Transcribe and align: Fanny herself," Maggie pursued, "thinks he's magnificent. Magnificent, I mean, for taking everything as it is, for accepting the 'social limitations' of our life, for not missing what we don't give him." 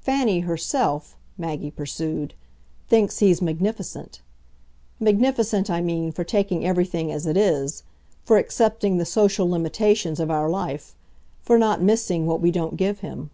Fanny 0.00 0.40
herself," 0.40 1.14
Maggie 1.36 1.70
pursued, 1.70 2.34
"thinks 2.88 3.20
he's 3.20 3.40
magnificent. 3.40 4.20
Magnificent, 4.98 5.70
I 5.70 5.80
mean, 5.82 6.10
for 6.10 6.24
taking 6.24 6.66
everything 6.66 7.12
as 7.12 7.26
it 7.26 7.36
is, 7.36 7.84
for 8.24 8.38
accepting 8.38 8.96
the 8.98 9.04
'social 9.04 9.48
limitations' 9.48 10.18
of 10.18 10.32
our 10.32 10.50
life, 10.50 10.96
for 11.42 11.56
not 11.56 11.80
missing 11.80 12.26
what 12.26 12.40
we 12.40 12.50
don't 12.50 12.76
give 12.76 13.02
him." 13.06 13.30